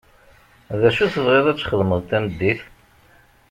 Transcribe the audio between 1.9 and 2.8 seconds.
tameddit?